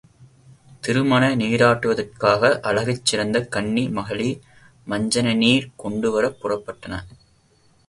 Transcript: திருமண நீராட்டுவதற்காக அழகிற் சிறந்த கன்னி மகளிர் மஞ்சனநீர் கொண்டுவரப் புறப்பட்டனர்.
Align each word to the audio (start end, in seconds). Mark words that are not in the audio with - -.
திருமண 0.81 1.23
நீராட்டுவதற்காக 1.35 2.41
அழகிற் 2.61 3.03
சிறந்த 3.03 3.43
கன்னி 3.47 3.89
மகளிர் 3.89 4.41
மஞ்சனநீர் 4.87 5.71
கொண்டுவரப் 5.75 6.39
புறப்பட்டனர். 6.41 7.07